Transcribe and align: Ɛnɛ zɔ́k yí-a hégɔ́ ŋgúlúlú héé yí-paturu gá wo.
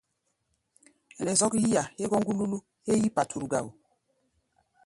Ɛnɛ 1.19 1.31
zɔ́k 1.39 1.53
yí-a 1.61 1.83
hégɔ́ 1.97 2.19
ŋgúlúlú 2.21 2.57
héé 2.85 2.97
yí-paturu 3.01 3.47
gá 3.51 3.59
wo. 3.65 3.71